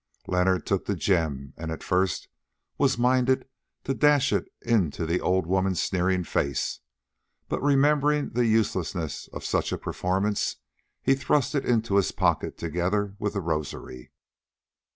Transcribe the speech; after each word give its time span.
Leonard 0.25 0.65
took 0.65 0.87
the 0.87 0.95
gem 0.95 1.53
and 1.57 1.69
at 1.71 1.83
first 1.83 2.27
was 2.79 2.97
minded 2.97 3.47
to 3.83 3.93
dash 3.93 4.33
it 4.33 4.45
into 4.63 5.05
the 5.05 5.21
old 5.21 5.45
woman's 5.45 5.79
sneering 5.79 6.23
face, 6.23 6.79
but 7.47 7.61
remembering 7.61 8.29
the 8.29 8.47
uselessness 8.47 9.27
of 9.27 9.45
such 9.45 9.71
a 9.71 9.77
performance, 9.77 10.55
he 11.03 11.13
thrust 11.13 11.53
it 11.53 11.65
into 11.67 11.97
his 11.97 12.11
pocket 12.11 12.57
together 12.57 13.15
with 13.19 13.33
the 13.33 13.41
rosary. 13.41 14.11